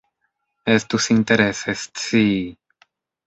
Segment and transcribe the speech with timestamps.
[0.75, 2.41] Estus interese scii.